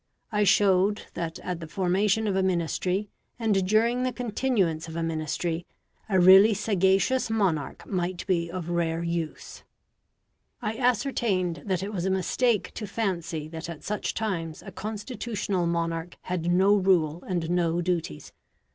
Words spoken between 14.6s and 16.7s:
a constitutional monarch had